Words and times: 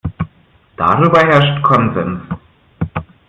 Darüber 0.77 1.19
herrscht 1.27 1.61
Konsens. 1.61 2.21